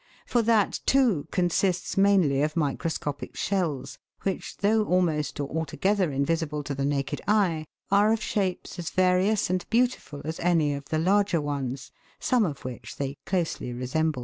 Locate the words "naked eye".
6.85-7.65